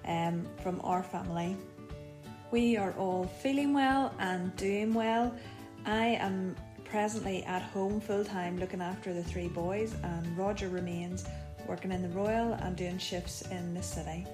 [0.05, 1.55] um, from our family.
[2.51, 5.33] We are all feeling well and doing well.
[5.85, 6.55] I am
[6.91, 11.23] presently at home full time looking after the three boys, and Roger remains
[11.65, 14.27] working in the Royal and doing shifts in the city.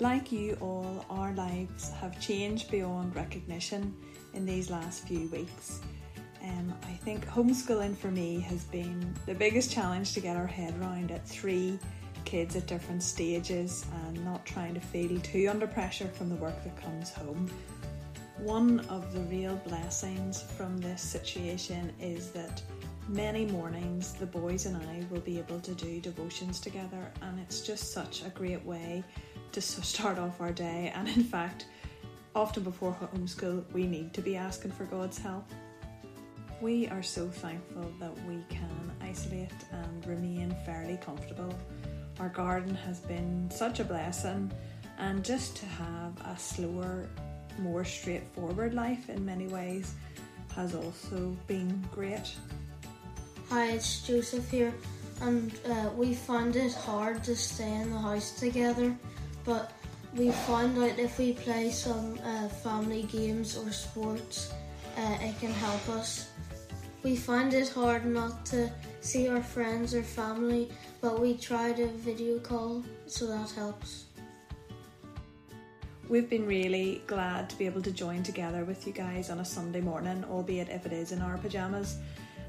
[0.00, 3.94] Like you all, our lives have changed beyond recognition
[4.34, 5.80] in these last few weeks.
[6.42, 10.74] Um, I think homeschooling for me has been the biggest challenge to get our head
[10.80, 11.78] around at three
[12.24, 16.64] kids at different stages and not trying to feel too under pressure from the work
[16.64, 17.48] that comes home.
[18.42, 22.60] One of the real blessings from this situation is that
[23.06, 27.60] many mornings the boys and I will be able to do devotions together, and it's
[27.60, 29.04] just such a great way
[29.52, 30.90] to start off our day.
[30.92, 31.66] And in fact,
[32.34, 35.48] often before homeschool, we need to be asking for God's help.
[36.60, 41.54] We are so thankful that we can isolate and remain fairly comfortable.
[42.18, 44.50] Our garden has been such a blessing,
[44.98, 47.08] and just to have a slower,
[47.58, 49.94] more straightforward life in many ways
[50.54, 52.34] has also been great.
[53.48, 54.72] Hi, it's Joseph here,
[55.20, 58.96] and uh, we found it hard to stay in the house together,
[59.44, 59.72] but
[60.14, 64.52] we found out if we play some uh, family games or sports,
[64.96, 66.28] uh, it can help us.
[67.02, 71.88] We find it hard not to see our friends or family, but we try to
[71.88, 74.04] video call, so that helps.
[76.08, 79.44] We've been really glad to be able to join together with you guys on a
[79.44, 81.98] Sunday morning, albeit if it is in our pyjamas.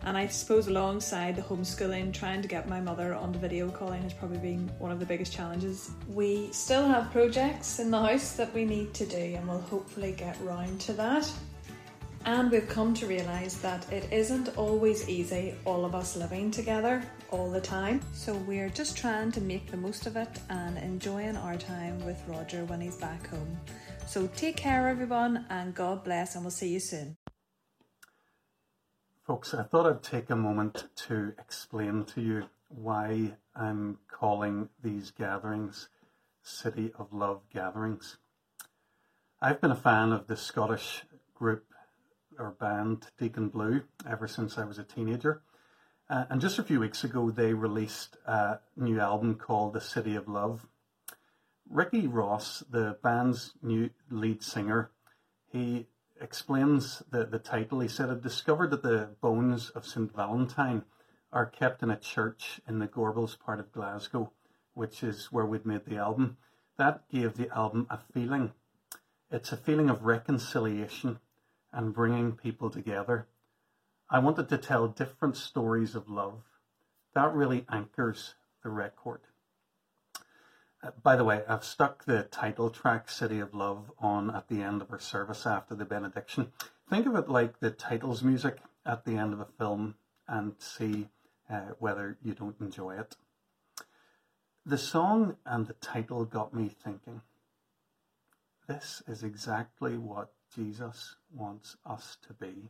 [0.03, 4.11] And I suppose alongside the homeschooling, trying to get my mother onto video calling has
[4.11, 5.91] probably been one of the biggest challenges.
[6.09, 10.13] We still have projects in the house that we need to do, and we'll hopefully
[10.13, 11.31] get round to that.
[12.25, 17.03] And we've come to realise that it isn't always easy, all of us living together
[17.33, 17.99] all the time.
[18.13, 22.21] So we're just trying to make the most of it and enjoying our time with
[22.27, 23.59] Roger when he's back home.
[24.05, 27.17] So take care, everyone, and God bless, and we'll see you soon.
[29.25, 35.11] Folks, I thought I'd take a moment to explain to you why I'm calling these
[35.11, 35.89] gatherings
[36.43, 38.17] City of Love gatherings.
[39.41, 41.03] I've been a fan of the Scottish
[41.33, 41.65] group
[42.37, 45.41] or band Deacon Blue ever since I was a teenager.
[46.13, 50.15] Uh, and just a few weeks ago, they released a new album called The City
[50.15, 50.67] of Love.
[51.67, 54.91] Ricky Ross, the band's new lead singer,
[55.51, 55.87] he
[56.21, 57.79] explains the, the title.
[57.79, 60.15] He said, I discovered that the bones of St.
[60.15, 60.83] Valentine
[61.31, 64.31] are kept in a church in the Gorbals part of Glasgow,
[64.75, 66.37] which is where we'd made the album.
[66.77, 68.51] That gave the album a feeling.
[69.31, 71.17] It's a feeling of reconciliation
[71.71, 73.25] and bringing people together.
[74.13, 76.43] I wanted to tell different stories of love.
[77.15, 79.21] That really anchors the record.
[80.83, 84.61] Uh, by the way, I've stuck the title track City of Love on at the
[84.61, 86.51] end of our service after the benediction.
[86.87, 89.95] Think of it like the titles music at the end of a film
[90.27, 91.09] and see
[91.49, 93.15] uh, whether you don't enjoy it.
[94.63, 97.21] The song and the title got me thinking.
[98.67, 102.69] This is exactly what Jesus wants us to be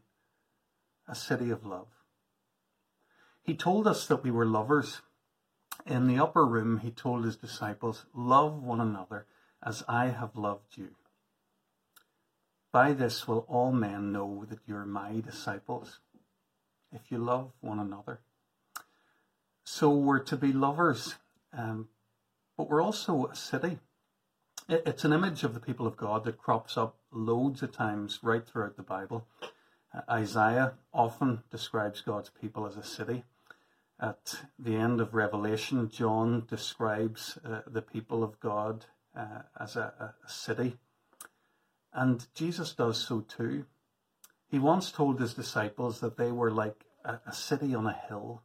[1.07, 1.87] a city of love.
[3.43, 5.01] He told us that we were lovers.
[5.85, 9.25] In the upper room, he told his disciples, Love one another
[9.61, 10.95] as I have loved you.
[12.71, 15.99] By this will all men know that you're my disciples,
[16.91, 18.21] if you love one another.
[19.63, 21.15] So we're to be lovers,
[21.55, 21.89] um,
[22.57, 23.79] but we're also a city.
[24.67, 28.45] It's an image of the people of God that crops up loads of times right
[28.45, 29.27] throughout the Bible.
[30.09, 33.23] Isaiah often describes God's people as a city.
[33.99, 38.85] At the end of Revelation, John describes uh, the people of God
[39.15, 40.77] uh, as a, a city.
[41.93, 43.65] And Jesus does so too.
[44.47, 48.41] He once told his disciples that they were like a, a city on a hill.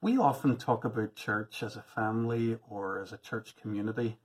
[0.00, 4.18] We often talk about church as a family or as a church community.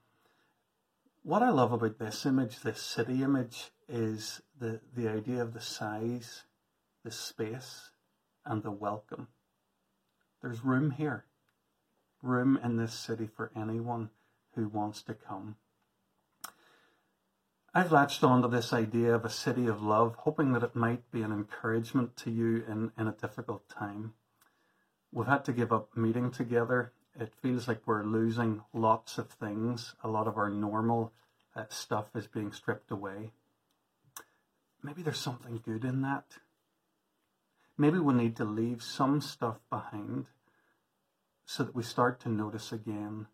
[1.24, 5.62] What I love about this image, this city image, is the, the idea of the
[5.62, 6.44] size,
[7.04, 7.92] the space,
[8.46, 9.28] and the welcome.
[10.42, 11.26] There's room here,
[12.22, 14.10] room in this city for anyone
[14.56, 15.56] who wants to come.
[17.74, 21.22] I've latched onto this idea of a city of love, hoping that it might be
[21.22, 24.14] an encouragement to you in, in a difficult time.
[25.12, 26.94] We've had to give up meeting together.
[27.20, 29.94] It feels like we're losing lots of things.
[30.04, 31.14] A lot of our normal
[31.56, 33.34] uh, stuff is being stripped away.
[34.82, 36.26] Maybe there's something good in that.
[37.78, 40.26] Maybe we need to leave some stuff behind
[41.46, 43.28] so that we start to notice again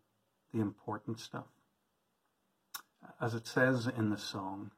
[0.52, 1.46] the important stuff.
[3.20, 4.70] As it says in the song,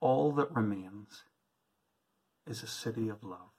[0.00, 1.24] all that remains
[2.46, 3.53] is a city of love.